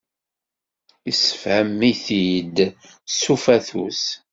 [1.07, 2.57] Yessefhem-it-id
[3.17, 4.01] s ufatus.